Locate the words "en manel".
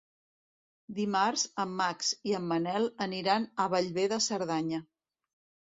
2.39-2.89